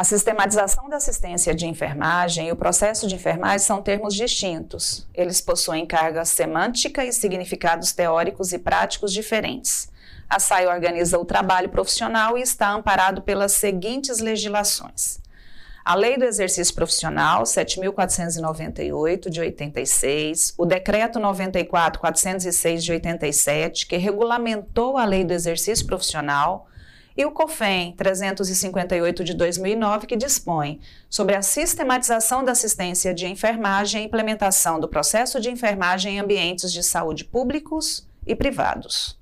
A 0.00 0.04
sistematização 0.04 0.88
da 0.88 0.96
assistência 0.96 1.54
de 1.54 1.66
enfermagem 1.66 2.48
e 2.48 2.52
o 2.52 2.56
processo 2.56 3.06
de 3.06 3.16
enfermagem 3.16 3.58
são 3.58 3.82
termos 3.82 4.14
distintos. 4.14 5.06
Eles 5.12 5.42
possuem 5.42 5.84
carga 5.84 6.24
semântica 6.24 7.04
e 7.04 7.12
significados 7.12 7.92
teóricos 7.92 8.54
e 8.54 8.58
práticos 8.58 9.12
diferentes. 9.12 9.90
A 10.26 10.38
SAI 10.38 10.68
organiza 10.68 11.18
o 11.18 11.24
trabalho 11.26 11.68
profissional 11.68 12.38
e 12.38 12.40
está 12.40 12.70
amparado 12.70 13.20
pelas 13.20 13.52
seguintes 13.52 14.20
legislações. 14.20 15.20
A 15.84 15.94
Lei 15.94 16.16
do 16.16 16.24
Exercício 16.24 16.74
Profissional, 16.74 17.42
7.498, 17.42 19.28
de 19.28 19.38
86, 19.38 20.54
o 20.56 20.64
Decreto 20.64 21.20
94.406, 21.20 22.78
de 22.78 22.92
87, 22.92 23.86
que 23.86 23.98
regulamentou 23.98 24.96
a 24.96 25.04
Lei 25.04 25.24
do 25.24 25.34
Exercício 25.34 25.84
Profissional, 25.84 26.69
e 27.20 27.24
o 27.26 27.30
COFEM 27.30 27.92
358 27.92 29.22
de 29.22 29.34
2009, 29.34 30.06
que 30.06 30.16
dispõe 30.16 30.80
sobre 31.06 31.36
a 31.36 31.42
sistematização 31.42 32.42
da 32.42 32.52
assistência 32.52 33.12
de 33.12 33.26
enfermagem 33.26 34.02
e 34.02 34.06
implementação 34.06 34.80
do 34.80 34.88
processo 34.88 35.38
de 35.38 35.50
enfermagem 35.50 36.14
em 36.14 36.18
ambientes 36.18 36.72
de 36.72 36.82
saúde 36.82 37.26
públicos 37.26 38.08
e 38.26 38.34
privados. 38.34 39.18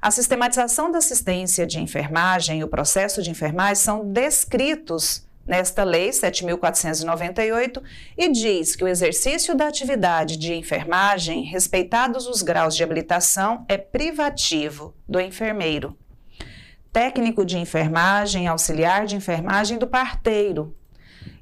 A 0.00 0.10
sistematização 0.10 0.90
da 0.90 0.98
assistência 0.98 1.66
de 1.66 1.78
enfermagem 1.78 2.60
e 2.60 2.64
o 2.64 2.68
processo 2.68 3.22
de 3.22 3.30
enfermagem 3.30 3.74
são 3.74 4.10
descritos 4.10 5.22
nesta 5.44 5.84
Lei 5.84 6.08
7.498 6.08 7.82
e 8.16 8.32
diz 8.32 8.74
que 8.74 8.84
o 8.84 8.88
exercício 8.88 9.54
da 9.54 9.68
atividade 9.68 10.38
de 10.38 10.54
enfermagem, 10.54 11.42
respeitados 11.42 12.26
os 12.26 12.40
graus 12.40 12.74
de 12.74 12.82
habilitação, 12.82 13.66
é 13.68 13.76
privativo 13.76 14.94
do 15.06 15.20
enfermeiro 15.20 15.94
técnico 16.98 17.44
de 17.44 17.56
enfermagem, 17.56 18.48
auxiliar 18.48 19.06
de 19.06 19.14
enfermagem 19.14 19.78
do 19.78 19.86
parteiro. 19.86 20.74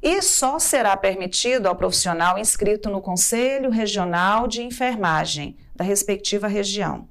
E 0.02 0.20
só 0.20 0.58
será 0.58 0.94
permitido 0.98 1.66
ao 1.66 1.74
profissional 1.74 2.38
inscrito 2.38 2.90
no 2.90 3.00
Conselho 3.00 3.70
Regional 3.70 4.46
de 4.46 4.62
Enfermagem 4.62 5.56
da 5.74 5.82
respectiva 5.82 6.46
região. 6.46 7.08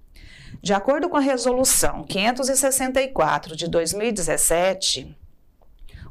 De 0.62 0.76
acordo 0.76 1.10
com 1.10 1.18
a 1.18 1.22
Resolução 1.22 2.04
564 2.04 3.56
de 3.56 3.68
2017, 3.68 5.18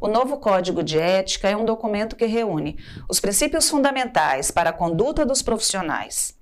o 0.01 0.09
novo 0.09 0.39
Código 0.39 0.83
de 0.83 0.99
Ética 0.99 1.49
é 1.49 1.57
um 1.57 1.65
documento 1.65 2.17
que 2.17 2.27
reúne 2.27 2.77
os 3.09 3.21
princípios 3.21 3.71
fundamentais 3.71 4.51
para 4.51 4.71
a 4.71 4.73
conduta 4.73 5.25
dos 5.25 5.41
profissionais, 5.41 6.37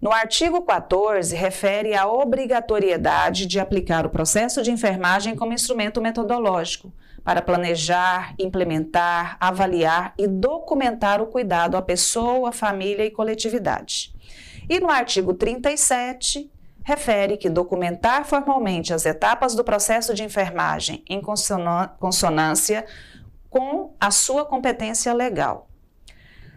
no 0.00 0.12
artigo 0.12 0.62
14, 0.62 1.34
refere 1.34 1.94
à 1.94 2.06
obrigatoriedade 2.06 3.46
de 3.46 3.58
aplicar 3.58 4.04
o 4.04 4.10
processo 4.10 4.62
de 4.62 4.70
enfermagem 4.70 5.34
como 5.34 5.54
instrumento 5.54 6.00
metodológico 6.02 6.92
para 7.24 7.42
planejar, 7.42 8.34
implementar, 8.38 9.36
avaliar 9.40 10.14
e 10.18 10.28
documentar 10.28 11.20
o 11.20 11.26
cuidado 11.26 11.76
à 11.76 11.82
pessoa, 11.82 12.52
família 12.52 13.04
e 13.04 13.10
coletividade. 13.10 14.14
E 14.68 14.78
no 14.78 14.90
artigo 14.90 15.32
37, 15.32 16.50
refere 16.84 17.36
que 17.36 17.48
documentar 17.48 18.24
formalmente 18.24 18.92
as 18.92 19.06
etapas 19.06 19.54
do 19.54 19.64
processo 19.64 20.14
de 20.14 20.22
enfermagem 20.22 21.02
em 21.08 21.20
consonância 21.20 22.86
com 23.50 23.94
a 23.98 24.10
sua 24.10 24.44
competência 24.44 25.12
legal 25.12 25.65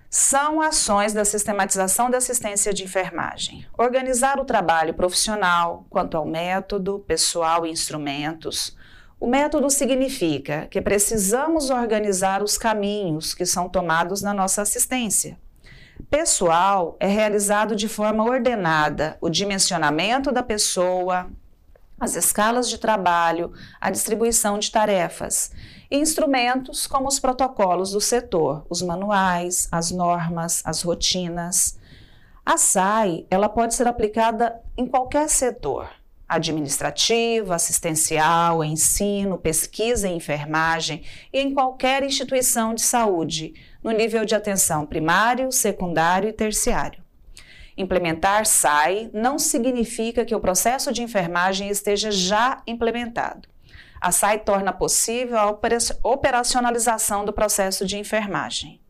são 0.10 0.60
ações 0.60 1.14
da 1.14 1.24
sistematização 1.24 2.10
da 2.10 2.18
assistência 2.18 2.74
de 2.74 2.84
enfermagem. 2.84 3.66
Organizar 3.78 4.40
o 4.40 4.46
trabalho 4.46 4.94
profissional 4.96 5.86
quanto 5.88 6.18
ao 6.18 6.26
método, 6.26 7.00
pessoal 7.08 7.66
e 7.66 7.70
instrumentos. 7.70 8.76
O 9.20 9.28
método 9.28 9.70
significa 9.70 10.66
que 10.72 10.82
precisamos 10.82 11.70
organizar 11.70 12.42
os 12.42 12.58
caminhos 12.58 13.36
que 13.36 13.46
são 13.46 13.70
tomados 13.70 14.22
na 14.24 14.34
nossa 14.34 14.64
assistência. 14.64 15.38
Pessoal 16.10 16.98
é 17.00 17.06
realizado 17.06 17.76
de 17.76 17.88
forma 17.88 18.24
ordenada 18.24 19.16
o 19.22 19.30
dimensionamento 19.30 20.32
da 20.32 20.42
pessoa, 20.42 21.30
as 22.00 22.16
escalas 22.16 22.70
de 22.70 22.78
trabalho, 22.78 23.52
a 23.80 23.92
distribuição 23.92 24.58
de 24.58 24.72
tarefas 24.72 25.52
e 25.92 25.98
instrumentos 25.98 26.88
como 26.88 27.08
os 27.08 27.20
protocolos 27.20 27.92
do 27.92 28.00
setor, 28.00 28.66
os 28.70 28.82
manuais, 28.82 29.68
as 29.72 29.92
normas, 29.92 30.62
as 30.66 30.82
rotinas. 30.82 31.78
A 32.46 32.58
SAI, 32.58 33.26
ela 33.30 33.50
pode 33.50 33.76
ser 33.76 33.88
aplicada 33.88 34.62
em 34.78 34.88
qualquer 34.88 35.28
setor, 35.30 35.90
administrativo, 36.28 37.54
assistencial, 37.54 38.64
ensino, 38.64 39.38
pesquisa 39.38 40.08
e 40.08 40.14
enfermagem 40.14 41.04
e 41.34 41.40
em 41.40 41.54
qualquer 41.54 42.04
instituição 42.04 42.74
de 42.74 42.82
saúde, 42.82 43.54
no 43.84 43.92
nível 43.92 44.26
de 44.26 44.36
atenção 44.36 44.86
primário, 44.86 45.52
secundário 45.52 46.30
e 46.30 46.34
terciário. 46.34 47.09
Implementar 47.80 48.46
SAI 48.46 49.10
não 49.14 49.40
significa 49.40 50.26
que 50.26 50.36
o 50.36 50.40
processo 50.42 50.92
de 50.92 51.02
enfermagem 51.02 51.70
esteja 51.70 52.12
já 52.12 52.62
implementado. 52.68 53.48
A 54.02 54.12
SAI 54.12 54.40
torna 54.40 54.74
possível 54.74 55.38
a 55.38 55.58
operacionalização 56.04 57.24
do 57.24 57.32
processo 57.32 57.86
de 57.86 57.98
enfermagem. 57.98 58.82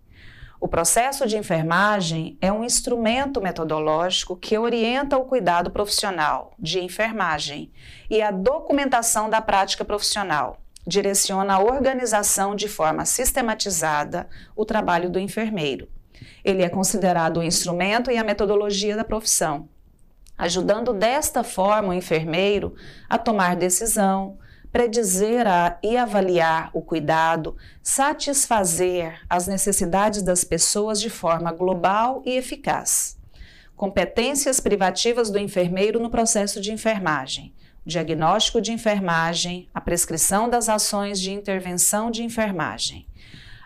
O 0.59 0.67
processo 0.67 1.27
de 1.27 1.37
enfermagem 1.37 2.35
é 2.41 2.51
um 2.51 2.63
instrumento 2.63 3.39
metodológico 3.39 4.35
que 4.35 4.57
orienta 4.57 5.19
o 5.19 5.25
cuidado 5.25 5.69
profissional 5.69 6.55
de 6.57 6.79
enfermagem 6.79 7.71
e 8.09 8.23
a 8.23 8.31
documentação 8.31 9.29
da 9.29 9.39
prática 9.39 9.85
profissional. 9.85 10.57
Direciona 10.87 11.53
a 11.53 11.63
organização 11.63 12.55
de 12.55 12.67
forma 12.67 13.05
sistematizada 13.05 14.27
o 14.55 14.65
trabalho 14.65 15.11
do 15.11 15.19
enfermeiro 15.19 15.87
ele 16.43 16.63
é 16.63 16.69
considerado 16.69 17.37
o 17.37 17.43
instrumento 17.43 18.11
e 18.11 18.17
a 18.17 18.23
metodologia 18.23 18.95
da 18.95 19.03
profissão, 19.03 19.67
ajudando 20.37 20.93
desta 20.93 21.43
forma 21.43 21.89
o 21.89 21.93
enfermeiro 21.93 22.75
a 23.09 23.17
tomar 23.17 23.55
decisão, 23.55 24.37
predizer 24.71 25.47
a, 25.47 25.77
e 25.83 25.97
avaliar 25.97 26.69
o 26.73 26.81
cuidado, 26.81 27.55
satisfazer 27.81 29.19
as 29.29 29.47
necessidades 29.47 30.21
das 30.21 30.43
pessoas 30.43 31.01
de 31.01 31.09
forma 31.09 31.51
global 31.51 32.21
e 32.25 32.37
eficaz. 32.37 33.17
Competências 33.75 34.59
privativas 34.59 35.29
do 35.29 35.39
enfermeiro 35.39 35.99
no 35.99 36.09
processo 36.09 36.61
de 36.61 36.71
enfermagem. 36.71 37.53
Diagnóstico 37.85 38.61
de 38.61 38.71
enfermagem, 38.71 39.67
a 39.73 39.81
prescrição 39.81 40.49
das 40.49 40.69
ações 40.69 41.19
de 41.19 41.31
intervenção 41.31 42.11
de 42.11 42.23
enfermagem. 42.23 43.07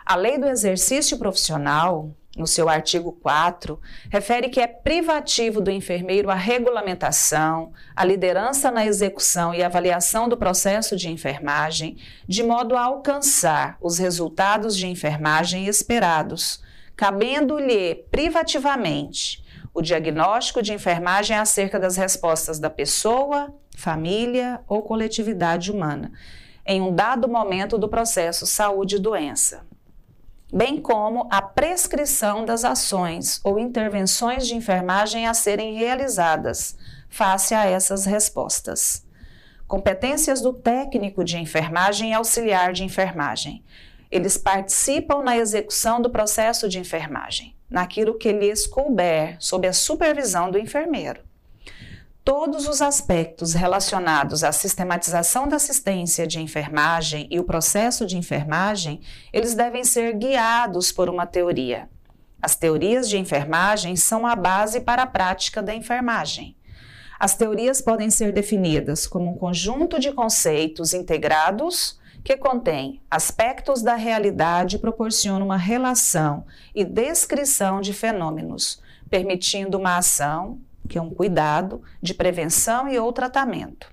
A 0.06 0.16
lei 0.16 0.38
do 0.38 0.46
exercício 0.46 1.18
profissional, 1.18 2.14
no 2.36 2.46
seu 2.46 2.68
artigo 2.68 3.12
4, 3.12 3.80
refere 4.10 4.48
que 4.48 4.60
é 4.60 4.66
privativo 4.66 5.60
do 5.60 5.70
enfermeiro 5.70 6.30
a 6.30 6.34
regulamentação, 6.34 7.72
a 7.94 8.04
liderança 8.04 8.70
na 8.70 8.84
execução 8.84 9.54
e 9.54 9.62
avaliação 9.62 10.28
do 10.28 10.36
processo 10.36 10.96
de 10.96 11.08
enfermagem, 11.08 11.96
de 12.26 12.42
modo 12.42 12.76
a 12.76 12.82
alcançar 12.82 13.78
os 13.80 13.98
resultados 13.98 14.76
de 14.76 14.86
enfermagem 14.86 15.66
esperados, 15.66 16.60
cabendo-lhe 16.96 17.94
privativamente 18.10 19.44
o 19.72 19.82
diagnóstico 19.82 20.62
de 20.62 20.72
enfermagem 20.72 21.36
acerca 21.36 21.78
das 21.78 21.96
respostas 21.96 22.58
da 22.58 22.70
pessoa, 22.70 23.54
família 23.76 24.60
ou 24.68 24.82
coletividade 24.82 25.70
humana, 25.70 26.12
em 26.66 26.80
um 26.80 26.94
dado 26.94 27.28
momento 27.28 27.76
do 27.76 27.88
processo 27.88 28.46
saúde 28.46 28.96
e 28.96 29.00
doença 29.00 29.64
bem 30.54 30.80
como 30.80 31.26
a 31.32 31.42
prescrição 31.42 32.44
das 32.44 32.64
ações 32.64 33.40
ou 33.42 33.58
intervenções 33.58 34.46
de 34.46 34.54
enfermagem 34.54 35.26
a 35.26 35.34
serem 35.34 35.74
realizadas 35.74 36.76
face 37.08 37.56
a 37.56 37.66
essas 37.66 38.04
respostas. 38.04 39.04
Competências 39.66 40.40
do 40.40 40.52
técnico 40.52 41.24
de 41.24 41.38
enfermagem 41.38 42.10
e 42.10 42.14
auxiliar 42.14 42.72
de 42.72 42.84
enfermagem. 42.84 43.64
Eles 44.08 44.38
participam 44.38 45.24
na 45.24 45.36
execução 45.36 46.00
do 46.00 46.08
processo 46.08 46.68
de 46.68 46.78
enfermagem, 46.78 47.56
naquilo 47.68 48.16
que 48.16 48.30
lhes 48.30 48.64
couber, 48.64 49.36
sob 49.40 49.66
a 49.66 49.72
supervisão 49.72 50.52
do 50.52 50.58
enfermeiro 50.58 51.20
todos 52.24 52.66
os 52.66 52.80
aspectos 52.80 53.52
relacionados 53.52 54.42
à 54.42 54.50
sistematização 54.50 55.46
da 55.46 55.56
assistência 55.56 56.26
de 56.26 56.40
enfermagem 56.40 57.28
e 57.30 57.38
o 57.38 57.44
processo 57.44 58.06
de 58.06 58.16
enfermagem, 58.16 59.00
eles 59.30 59.54
devem 59.54 59.84
ser 59.84 60.14
guiados 60.14 60.90
por 60.90 61.10
uma 61.10 61.26
teoria. 61.26 61.88
As 62.40 62.56
teorias 62.56 63.08
de 63.08 63.18
enfermagem 63.18 63.94
são 63.94 64.26
a 64.26 64.34
base 64.34 64.80
para 64.80 65.02
a 65.02 65.06
prática 65.06 65.62
da 65.62 65.74
enfermagem. 65.74 66.56
As 67.20 67.36
teorias 67.36 67.80
podem 67.80 68.10
ser 68.10 68.32
definidas 68.32 69.06
como 69.06 69.30
um 69.30 69.36
conjunto 69.36 70.00
de 70.00 70.10
conceitos 70.10 70.94
integrados 70.94 72.00
que 72.24 72.38
contém 72.38 73.02
aspectos 73.10 73.82
da 73.82 73.96
realidade 73.96 74.76
e 74.76 74.78
proporciona 74.78 75.44
uma 75.44 75.58
relação 75.58 76.46
e 76.74 76.84
descrição 76.84 77.82
de 77.82 77.92
fenômenos, 77.92 78.82
permitindo 79.10 79.78
uma 79.78 79.98
ação, 79.98 80.58
que 80.88 80.98
é 80.98 81.02
um 81.02 81.10
cuidado 81.10 81.82
de 82.02 82.14
prevenção 82.14 82.88
e 82.88 82.98
ou 82.98 83.12
tratamento. 83.12 83.92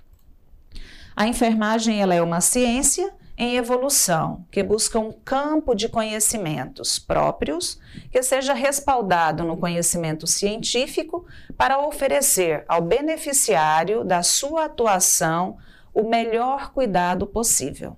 A 1.14 1.26
enfermagem 1.26 2.00
ela 2.00 2.14
é 2.14 2.22
uma 2.22 2.40
ciência 2.40 3.12
em 3.36 3.56
evolução, 3.56 4.46
que 4.50 4.62
busca 4.62 4.98
um 4.98 5.12
campo 5.12 5.74
de 5.74 5.88
conhecimentos 5.88 6.98
próprios 6.98 7.78
que 8.10 8.22
seja 8.22 8.52
respaldado 8.52 9.42
no 9.42 9.56
conhecimento 9.56 10.26
científico 10.26 11.26
para 11.56 11.80
oferecer 11.80 12.64
ao 12.68 12.82
beneficiário 12.82 14.04
da 14.04 14.22
sua 14.22 14.66
atuação 14.66 15.56
o 15.94 16.08
melhor 16.08 16.72
cuidado 16.72 17.26
possível. 17.26 17.96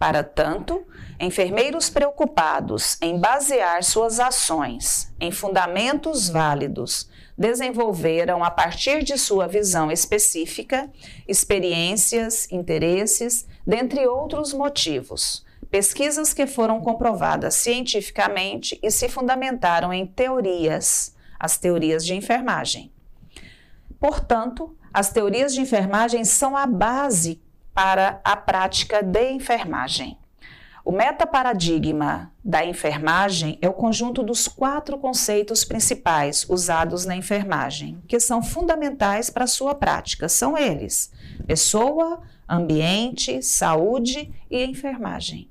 Para 0.00 0.24
tanto, 0.24 0.82
enfermeiros 1.20 1.90
preocupados 1.90 2.96
em 3.02 3.20
basear 3.20 3.84
suas 3.84 4.18
ações 4.18 5.14
em 5.20 5.30
fundamentos 5.30 6.30
válidos 6.30 7.06
desenvolveram, 7.36 8.42
a 8.42 8.50
partir 8.50 9.02
de 9.02 9.18
sua 9.18 9.46
visão 9.46 9.92
específica, 9.92 10.90
experiências, 11.28 12.50
interesses, 12.50 13.46
dentre 13.66 14.06
outros 14.06 14.54
motivos, 14.54 15.44
pesquisas 15.70 16.32
que 16.32 16.46
foram 16.46 16.80
comprovadas 16.80 17.52
cientificamente 17.56 18.80
e 18.82 18.90
se 18.90 19.06
fundamentaram 19.06 19.92
em 19.92 20.06
teorias, 20.06 21.14
as 21.38 21.58
teorias 21.58 22.06
de 22.06 22.14
enfermagem. 22.14 22.90
Portanto, 23.98 24.74
as 24.94 25.12
teorias 25.12 25.52
de 25.52 25.60
enfermagem 25.60 26.24
são 26.24 26.56
a 26.56 26.66
base 26.66 27.42
para 27.74 28.20
a 28.24 28.36
prática 28.36 29.02
de 29.02 29.30
enfermagem. 29.30 30.18
O 30.84 30.92
metaparadigma 30.92 32.32
da 32.42 32.64
enfermagem 32.64 33.58
é 33.60 33.68
o 33.68 33.72
conjunto 33.72 34.22
dos 34.22 34.48
quatro 34.48 34.98
conceitos 34.98 35.62
principais 35.62 36.46
usados 36.48 37.04
na 37.04 37.14
enfermagem, 37.14 38.02
que 38.08 38.18
são 38.18 38.42
fundamentais 38.42 39.28
para 39.28 39.44
a 39.44 39.48
sua 39.48 39.74
prática. 39.74 40.28
São 40.28 40.56
eles: 40.56 41.12
pessoa, 41.46 42.22
ambiente, 42.48 43.42
saúde 43.42 44.32
e 44.50 44.64
enfermagem. 44.64 45.50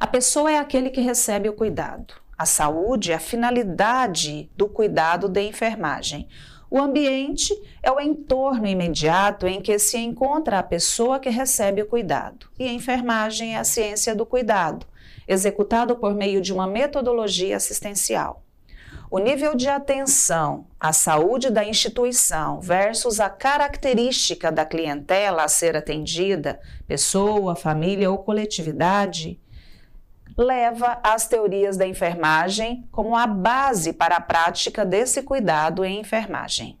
A 0.00 0.06
pessoa 0.06 0.50
é 0.50 0.58
aquele 0.58 0.90
que 0.90 1.00
recebe 1.00 1.48
o 1.48 1.54
cuidado. 1.54 2.14
A 2.36 2.46
saúde 2.46 3.12
é 3.12 3.16
a 3.16 3.20
finalidade 3.20 4.48
do 4.56 4.68
cuidado 4.68 5.28
de 5.28 5.42
enfermagem. 5.42 6.28
O 6.70 6.78
ambiente 6.78 7.54
é 7.82 7.90
o 7.90 7.98
entorno 7.98 8.66
imediato 8.66 9.46
em 9.46 9.60
que 9.60 9.78
se 9.78 9.96
encontra 9.96 10.58
a 10.58 10.62
pessoa 10.62 11.18
que 11.18 11.30
recebe 11.30 11.80
o 11.80 11.86
cuidado. 11.86 12.46
E 12.58 12.68
a 12.68 12.72
enfermagem 12.72 13.54
é 13.54 13.58
a 13.58 13.64
ciência 13.64 14.14
do 14.14 14.26
cuidado, 14.26 14.86
executado 15.26 15.96
por 15.96 16.14
meio 16.14 16.42
de 16.42 16.52
uma 16.52 16.66
metodologia 16.66 17.56
assistencial. 17.56 18.42
O 19.10 19.18
nível 19.18 19.54
de 19.54 19.66
atenção 19.66 20.66
à 20.78 20.92
saúde 20.92 21.48
da 21.48 21.64
instituição 21.64 22.60
versus 22.60 23.18
a 23.18 23.30
característica 23.30 24.52
da 24.52 24.66
clientela 24.66 25.44
a 25.44 25.48
ser 25.48 25.74
atendida, 25.74 26.60
pessoa, 26.86 27.56
família 27.56 28.10
ou 28.10 28.18
coletividade, 28.18 29.40
leva 30.38 31.00
às 31.02 31.26
teorias 31.26 31.76
da 31.76 31.84
enfermagem 31.84 32.88
como 32.92 33.16
a 33.16 33.26
base 33.26 33.92
para 33.92 34.16
a 34.16 34.20
prática 34.20 34.84
desse 34.84 35.20
cuidado 35.24 35.84
em 35.84 35.98
enfermagem. 35.98 36.78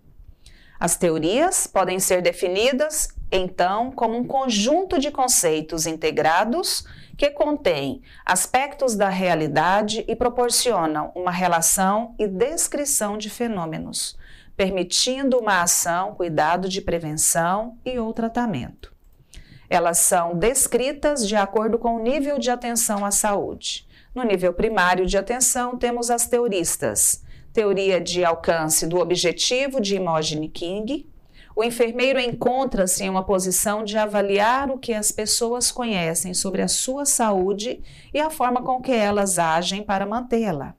As 0.78 0.96
teorias 0.96 1.66
podem 1.66 1.98
ser 1.98 2.22
definidas, 2.22 3.08
então, 3.32 3.90
como 3.90 4.16
um 4.16 4.24
conjunto 4.24 4.96
de 5.00 5.10
conceitos 5.10 5.86
integrados 5.86 6.86
que 7.16 7.30
contêm 7.30 8.00
aspectos 8.24 8.94
da 8.94 9.08
realidade 9.08 10.04
e 10.06 10.14
proporcionam 10.14 11.10
uma 11.16 11.32
relação 11.32 12.14
e 12.16 12.28
descrição 12.28 13.18
de 13.18 13.28
fenômenos, 13.28 14.16
permitindo 14.56 15.36
uma 15.36 15.62
ação, 15.62 16.14
cuidado 16.14 16.68
de 16.68 16.80
prevenção 16.80 17.76
e 17.84 17.98
ou 17.98 18.12
tratamento. 18.12 18.96
Elas 19.70 19.98
são 19.98 20.34
descritas 20.34 21.26
de 21.26 21.36
acordo 21.36 21.78
com 21.78 21.96
o 21.96 22.02
nível 22.02 22.38
de 22.38 22.50
atenção 22.50 23.04
à 23.04 23.10
saúde. 23.10 23.86
No 24.14 24.22
nível 24.22 24.52
primário 24.52 25.06
de 25.06 25.18
atenção, 25.18 25.76
temos 25.76 26.10
as 26.10 26.26
teoristas. 26.26 27.22
Teoria 27.52 28.00
de 28.00 28.24
alcance 28.24 28.86
do 28.86 28.98
objetivo 28.98 29.80
de 29.80 29.96
Imogen 29.96 30.48
King. 30.48 31.06
O 31.54 31.62
enfermeiro 31.62 32.18
encontra-se 32.18 33.04
em 33.04 33.10
uma 33.10 33.24
posição 33.24 33.84
de 33.84 33.98
avaliar 33.98 34.70
o 34.70 34.78
que 34.78 34.94
as 34.94 35.12
pessoas 35.12 35.70
conhecem 35.70 36.32
sobre 36.32 36.62
a 36.62 36.68
sua 36.68 37.04
saúde 37.04 37.82
e 38.14 38.20
a 38.20 38.30
forma 38.30 38.62
com 38.62 38.80
que 38.80 38.92
elas 38.92 39.38
agem 39.38 39.82
para 39.82 40.06
mantê-la. 40.06 40.74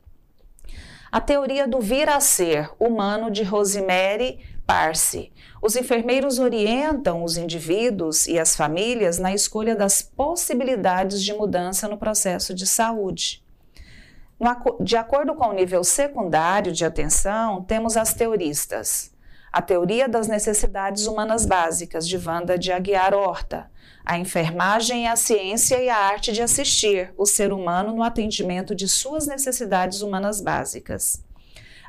A 1.11 1.19
teoria 1.19 1.67
do 1.67 1.79
vir 1.79 2.07
a 2.07 2.19
ser 2.19 2.69
humano 2.79 3.31
de 3.31 3.43
Rosemary 3.43 4.39
Parse. 4.69 5.31
Os 5.63 5.75
enfermeiros 5.75 6.37
orientam 6.37 7.23
os 7.23 7.37
indivíduos 7.37 8.27
e 8.27 8.37
as 8.37 8.55
famílias 8.55 9.17
na 9.17 9.33
escolha 9.33 9.75
das 9.75 10.03
possibilidades 10.03 11.23
de 11.23 11.33
mudança 11.33 11.87
no 11.87 11.97
processo 11.97 12.53
de 12.53 12.67
saúde. 12.67 13.43
De 14.79 14.95
acordo 14.95 15.33
com 15.33 15.47
o 15.47 15.53
nível 15.53 15.83
secundário 15.83 16.71
de 16.71 16.85
atenção, 16.85 17.63
temos 17.63 17.97
as 17.97 18.13
teoristas. 18.13 19.11
A 19.51 19.59
teoria 19.59 20.07
das 20.07 20.27
necessidades 20.27 21.07
humanas 21.07 21.47
básicas, 21.47 22.07
de 22.07 22.17
Wanda 22.17 22.55
de 22.55 22.71
Aguiar 22.71 23.15
Horta. 23.15 23.71
A 24.05 24.19
enfermagem 24.19 25.07
é 25.07 25.09
a 25.09 25.15
ciência 25.15 25.81
e 25.81 25.89
a 25.89 25.97
arte 25.97 26.31
de 26.31 26.43
assistir 26.43 27.11
o 27.17 27.25
ser 27.25 27.51
humano 27.51 27.95
no 27.95 28.03
atendimento 28.03 28.75
de 28.75 28.87
suas 28.87 29.25
necessidades 29.25 30.03
humanas 30.03 30.39
básicas. 30.39 31.27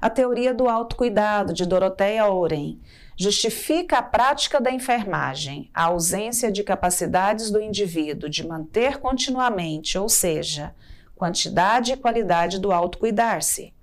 A 0.00 0.08
teoria 0.08 0.54
do 0.54 0.66
autocuidado, 0.66 1.52
de 1.52 1.66
Doroteia 1.66 2.26
Oren, 2.26 2.78
justifica 3.16 3.98
a 3.98 4.02
prática 4.02 4.58
da 4.58 4.70
enfermagem, 4.70 5.70
a 5.74 5.84
ausência 5.84 6.50
de 6.50 6.64
capacidades 6.64 7.50
do 7.50 7.60
indivíduo 7.60 8.30
de 8.30 8.46
manter 8.46 8.96
continuamente, 8.98 9.98
ou 9.98 10.08
seja, 10.08 10.74
quantidade 11.14 11.92
e 11.92 11.96
qualidade 11.98 12.58
do 12.58 12.72
autocuidar-se. 12.72 13.74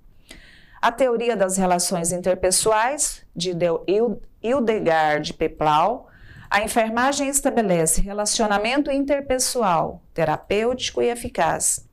A 0.82 0.90
teoria 0.90 1.36
das 1.36 1.56
relações 1.56 2.10
interpessoais, 2.10 3.24
de 3.34 3.52
Hildegard 4.42 5.34
Peplau, 5.34 6.08
a 6.50 6.62
enfermagem 6.62 7.28
estabelece 7.28 8.00
relacionamento 8.00 8.90
interpessoal, 8.90 10.02
terapêutico 10.12 11.00
e 11.00 11.10
eficaz, 11.10 11.87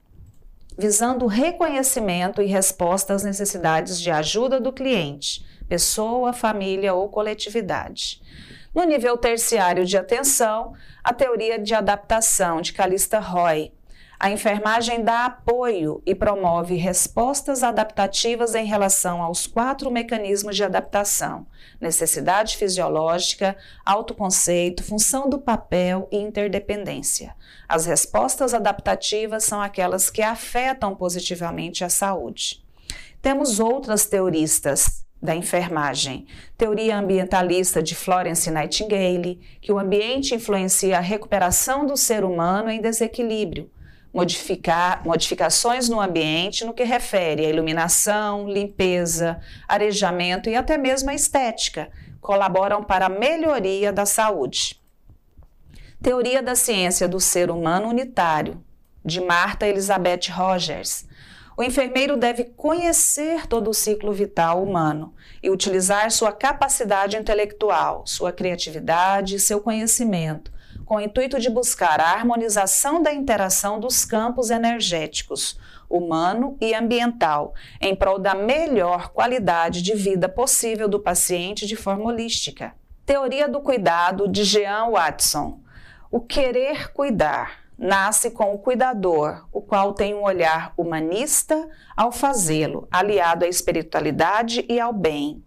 visando 0.78 1.26
reconhecimento 1.26 2.42
e 2.42 2.46
resposta 2.46 3.14
às 3.14 3.24
necessidades 3.24 4.00
de 4.00 4.12
ajuda 4.12 4.60
do 4.60 4.74
cliente, 4.74 5.46
pessoa, 5.68 6.34
família 6.34 6.94
ou 6.94 7.10
coletividade. 7.10 8.22
No 8.74 8.84
nível 8.84 9.18
terciário 9.18 9.86
de 9.86 9.98
atenção, 9.98 10.74
a 11.04 11.14
teoria 11.14 11.58
de 11.58 11.74
adaptação 11.74 12.62
de 12.62 12.74
Calista 12.74 13.20
Roy. 13.20 13.72
A 14.20 14.32
enfermagem 14.32 15.04
dá 15.04 15.26
apoio 15.26 16.02
e 16.06 16.16
promove 16.16 16.76
respostas 16.76 17.64
adaptativas 17.64 18.56
em 18.56 18.66
relação 18.66 19.22
aos 19.22 19.46
quatro 19.46 19.92
mecanismos 19.92 20.56
de 20.56 20.64
adaptação: 20.64 21.46
necessidade 21.82 22.56
fisiológica, 22.56 23.58
autoconceito, 23.86 24.84
função 24.84 25.30
do 25.30 25.40
papel 25.40 26.08
e 26.12 26.18
interdependência. 26.18 27.36
As 27.68 27.86
respostas 27.86 28.54
adaptativas 28.54 29.44
são 29.44 29.62
aquelas 29.62 30.10
que 30.10 30.22
afetam 30.22 30.96
positivamente 30.96 31.84
a 31.84 31.90
saúde. 31.90 32.64
Temos 33.22 33.60
outras 33.60 34.06
teoristas 34.06 35.04
da 35.22 35.36
enfermagem, 35.36 36.28
teoria 36.58 36.98
ambientalista 36.98 37.82
de 37.82 37.96
Florence 37.96 38.50
Nightingale, 38.52 39.42
que 39.60 39.72
o 39.72 39.80
ambiente 39.80 40.36
influencia 40.36 40.98
a 40.98 41.02
recuperação 41.02 41.86
do 41.86 41.98
ser 41.98 42.24
humano 42.24 42.70
em 42.70 42.80
desequilíbrio, 42.80 43.70
modificar, 44.16 45.06
modificações 45.06 45.90
no 45.90 46.00
ambiente 46.00 46.64
no 46.64 46.74
que 46.74 46.86
refere 46.86 47.46
à 47.46 47.50
iluminação, 47.50 48.50
limpeza, 48.50 49.42
arejamento 49.68 50.50
e 50.50 50.56
até 50.56 50.78
mesmo 50.78 51.10
a 51.10 51.14
estética, 51.14 51.92
colaboram 52.22 52.82
para 52.82 53.08
a 53.08 53.10
melhoria 53.10 53.92
da 53.92 54.06
saúde. 54.06 54.82
Teoria 56.02 56.42
da 56.42 56.56
Ciência 56.56 57.10
do 57.10 57.20
Ser 57.20 57.52
Humano 57.52 57.90
Unitário, 57.90 58.64
de 59.04 59.20
Marta 59.20 59.68
Elizabeth 59.68 60.32
Rogers. 60.32 61.06
O 61.58 61.62
enfermeiro 61.62 62.16
deve 62.16 62.46
conhecer 62.46 63.46
todo 63.48 63.70
o 63.70 63.74
ciclo 63.74 64.14
vital 64.14 64.64
humano 64.64 65.14
e 65.44 65.50
utilizar 65.50 66.10
sua 66.10 66.32
capacidade 66.32 67.18
intelectual, 67.18 68.04
sua 68.06 68.32
criatividade 68.32 69.36
e 69.36 69.40
seu 69.40 69.60
conhecimento, 69.60 70.55
com 70.86 70.98
o 70.98 71.02
intuito 71.02 71.40
de 71.40 71.50
buscar 71.50 72.00
a 72.00 72.12
harmonização 72.12 73.02
da 73.02 73.12
interação 73.12 73.80
dos 73.80 74.06
campos 74.06 74.50
energéticos, 74.50 75.60
humano 75.90 76.58
e 76.62 76.74
ambiental, 76.74 77.54
em 77.82 77.96
prol 77.96 78.20
da 78.20 78.36
melhor 78.36 79.10
qualidade 79.10 79.82
de 79.82 79.96
vida 79.96 80.30
possível 80.30 80.88
do 80.88 81.00
paciente 81.00 81.66
de 81.66 81.76
forma 81.76 82.06
holística. 82.06 82.74
Teoria 83.06 83.48
do 83.48 83.60
cuidado 83.60 84.28
de 84.28 84.44
Jean 84.44 84.90
Watson. 84.92 85.60
O 86.12 86.22
querer 86.22 86.92
cuidar 86.92 87.66
nasce 87.78 88.32
com 88.32 88.54
o 88.54 88.58
cuidador, 88.58 89.46
o 89.52 89.62
qual 89.62 89.94
tem 89.94 90.16
um 90.16 90.24
olhar 90.24 90.74
humanista 90.78 91.68
ao 91.96 92.12
fazê-lo, 92.12 92.88
aliado 92.90 93.46
à 93.46 93.48
espiritualidade 93.48 94.66
e 94.70 94.80
ao 94.80 94.94
bem. 94.94 95.44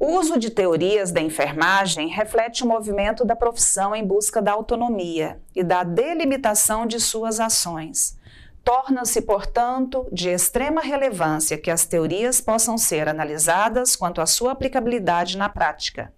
O 0.00 0.18
uso 0.18 0.38
de 0.38 0.48
teorias 0.48 1.12
da 1.12 1.20
enfermagem 1.20 2.08
reflete 2.08 2.64
o 2.64 2.66
movimento 2.66 3.22
da 3.22 3.36
profissão 3.36 3.94
em 3.94 4.02
busca 4.02 4.40
da 4.40 4.50
autonomia 4.50 5.38
e 5.54 5.62
da 5.62 5.84
delimitação 5.84 6.86
de 6.86 6.98
suas 6.98 7.38
ações. 7.38 8.18
Torna-se, 8.64 9.20
portanto, 9.20 10.08
de 10.10 10.30
extrema 10.30 10.80
relevância 10.80 11.58
que 11.58 11.70
as 11.70 11.84
teorias 11.84 12.40
possam 12.40 12.78
ser 12.78 13.10
analisadas 13.10 13.94
quanto 13.94 14.22
à 14.22 14.26
sua 14.26 14.52
aplicabilidade 14.52 15.36
na 15.36 15.50
prática. 15.50 16.10